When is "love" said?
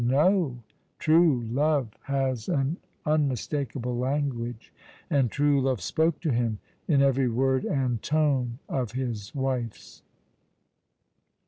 1.43-1.89, 5.61-5.79